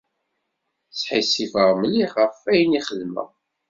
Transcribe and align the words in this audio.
Sḥissifeɣ 0.99 1.69
mliḥ 1.79 2.11
ɣef 2.21 2.35
wayen 2.43 2.77
i 2.79 2.81
xedmeɣ. 2.87 3.29